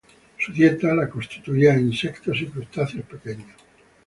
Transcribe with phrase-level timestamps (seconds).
[0.39, 3.55] Su dieta la constituían insectos y crustáceos pequeños.